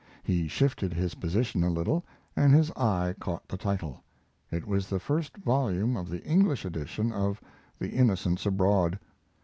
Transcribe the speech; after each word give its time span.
He 0.23 0.47
shifted 0.47 0.93
his 0.93 1.13
position 1.13 1.63
a 1.63 1.69
little 1.69 2.03
and 2.35 2.51
his 2.55 2.71
eye 2.71 3.13
caught 3.19 3.47
the 3.47 3.55
title. 3.55 4.01
It 4.49 4.65
was 4.65 4.89
the 4.89 4.99
first 4.99 5.37
volume 5.37 5.95
of 5.95 6.09
the 6.09 6.23
English 6.23 6.65
edition 6.65 7.11
of 7.11 7.39
The 7.77 7.89
Innocents 7.91 8.47
Abroad. 8.47 8.97